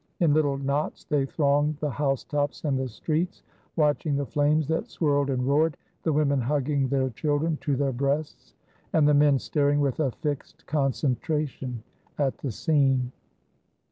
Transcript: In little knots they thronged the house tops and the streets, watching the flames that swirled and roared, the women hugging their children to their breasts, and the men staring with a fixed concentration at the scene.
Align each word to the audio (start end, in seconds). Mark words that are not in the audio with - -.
In 0.19 0.33
little 0.33 0.57
knots 0.57 1.03
they 1.03 1.27
thronged 1.27 1.77
the 1.79 1.91
house 1.91 2.23
tops 2.23 2.63
and 2.65 2.75
the 2.75 2.87
streets, 2.89 3.43
watching 3.75 4.15
the 4.15 4.25
flames 4.25 4.67
that 4.69 4.87
swirled 4.87 5.29
and 5.29 5.45
roared, 5.45 5.77
the 6.01 6.11
women 6.11 6.41
hugging 6.41 6.87
their 6.87 7.11
children 7.11 7.55
to 7.57 7.75
their 7.75 7.93
breasts, 7.93 8.55
and 8.93 9.07
the 9.07 9.13
men 9.13 9.37
staring 9.37 9.79
with 9.79 9.99
a 9.99 10.09
fixed 10.09 10.65
concentration 10.65 11.83
at 12.17 12.39
the 12.39 12.49
scene. 12.51 13.11